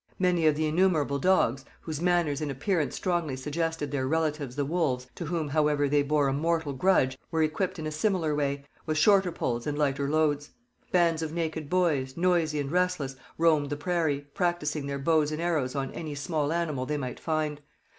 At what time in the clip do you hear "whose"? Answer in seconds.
1.81-2.01